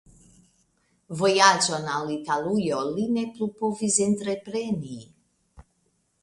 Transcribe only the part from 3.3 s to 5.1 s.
plu povis entrepreni.